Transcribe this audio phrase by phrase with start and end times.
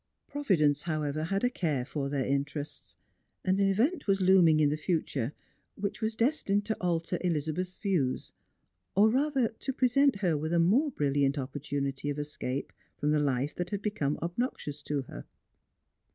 [0.27, 2.97] Providence, however, had a care for their interests;
[3.45, 5.31] and an event was looming in the future
[5.75, 8.31] which was destined to alter Elizabeth's views,
[8.95, 13.53] or rather to present her with a more bi'illiant opportunity of escape from the life
[13.53, 15.23] that had become obnoxious to her.